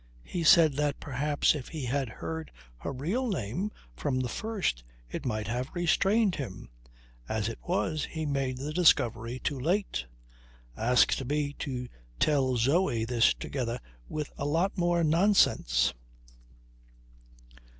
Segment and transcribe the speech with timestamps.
[0.23, 5.27] "He said that perhaps if he had heard her real name from the first it
[5.27, 6.69] might have restrained him.
[7.29, 10.07] As it was, he made the discovery too late.
[10.75, 11.87] Asked me to
[12.19, 13.79] tell Zoe this together
[14.09, 15.93] with a lot more nonsense."